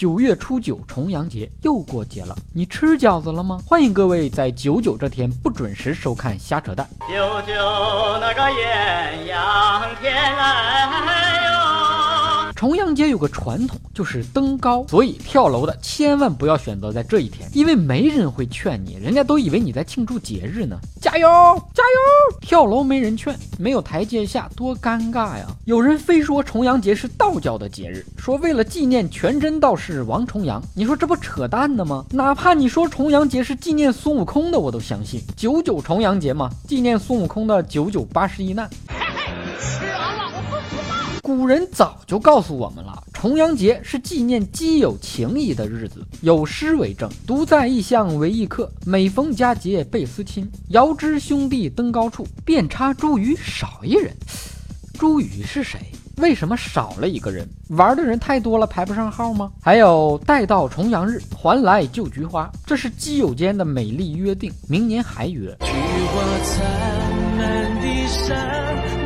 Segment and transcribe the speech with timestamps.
[0.00, 3.60] 九月初九，重阳节又过节了，你吃饺子了吗？
[3.66, 6.88] 欢迎各位在九九这天不准时收看瞎扯淡。
[7.06, 7.52] 九九
[8.18, 10.79] 那个艳阳天来
[12.90, 12.96] 哟。
[12.96, 20.76] 重阳节有个传统，就是登高，所以跳楼的千万不要选择在这一天，因为没人会劝你，人家都以为你在庆祝节日呢。
[21.00, 21.28] 加油，
[21.72, 22.38] 加油！
[22.40, 25.46] 跳楼没人劝，没有台阶下，多尴尬呀！
[25.64, 32.04] 有人非说重阳节是道教的节日，说为了纪念全真道士王重阳，你说这不扯淡呢吗？
[32.10, 35.22] 哪怕你说重阳节是纪念孙悟空的，我都相信。
[35.36, 38.68] 九九重阳节嘛，纪念孙悟空的九九八十一难。
[41.22, 46.04] 古人早就告诉我们了，重阳节是纪念基友情谊的日子。
[46.22, 50.50] 有诗为证：“独在异乡为异客，每逢佳节倍思亲。
[50.68, 54.16] 遥知兄弟登高处，遍插茱萸少一人。”
[54.98, 55.78] 茱萸是谁？
[56.16, 57.48] 为什么少了一个人？
[57.70, 59.52] 玩的人太多了，排不上号吗？
[59.60, 64.52] 还有“待到重阳日，还来就菊花”，这是基友间的美丽约定。
[64.68, 65.54] 明年还约。
[65.60, 68.99] 菊花灿烂的山，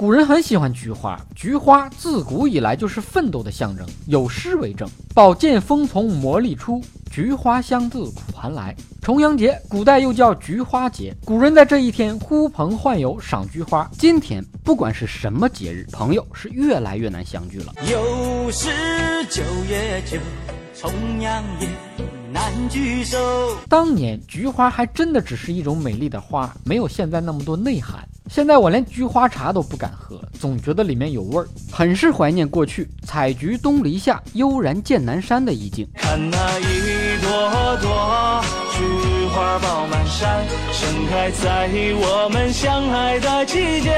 [0.00, 3.86] 古人很喜欢菊花，菊花自古以来就是奋斗的象征。
[4.06, 11.14] 有诗为证：“宝剑锋从磨砺出，菊花香自苦寒来。”重阳节，古代又叫菊花节。
[11.22, 13.86] 古人在这一天呼朋唤友赏菊花。
[13.92, 17.74] 今天不管是什么节日，朋友是越来越难相聚了。
[17.82, 18.70] 又是
[19.28, 20.16] 九月九，
[20.74, 20.90] 重
[21.20, 21.68] 阳夜。
[22.32, 23.18] 难聚首。
[23.68, 28.08] 当年菊花还真的只是一种美丽的花，没有现在那么多内涵。
[28.30, 35.84] 现在我连菊花茶都不敢喝，总觉得里面有味儿，很是怀念过去采菊东篱下，悠然见南山的意境。
[35.96, 38.59] 看那一朵朵
[39.30, 43.96] 花爆满山，盛开在我们相爱的季节。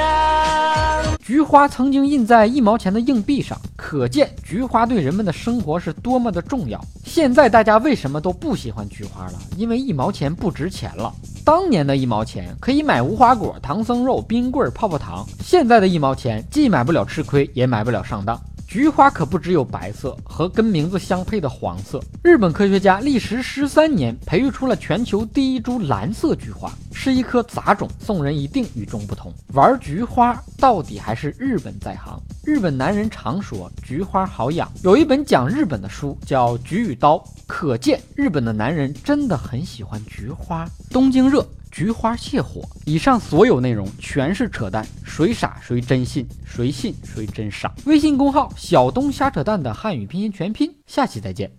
[1.25, 6.79] 菊花曾经印在一毛钱的硬币上，可见菊花对人们的生活是多么的重要。
[7.05, 9.35] 现在大家为什么都不喜欢菊花了？
[9.57, 11.11] 因为一毛钱不值钱了。
[11.45, 18.39] 当年的一毛钱可以买无花果、唐僧肉、冰棍、泡泡糖，现在的一毛钱既买不了吃亏，也买不了上当。
[18.73, 22.03] 菊花可不只有白色和跟名字相配的黄色。
[22.25, 29.31] 日本科学家历时十三年培育出了全球第一株蓝色菊花，是一颗杂种，送人一定与众不同。
[29.53, 32.19] 玩菊花到底还是日本在行。
[32.47, 40.67] 日本男人常说菊花好养，有一本讲日本的书叫《菊与刀》，可见日本的男人真的很喜欢菊花。
[40.89, 41.47] 东京热。
[41.73, 42.63] 菊花泻火。
[42.85, 47.75] 以上所有内容全是扯淡，谁傻谁真信，谁信谁真傻。
[47.87, 51.51] 微信公号小东瞎扯淡的汉语拼音全拼，下期再见。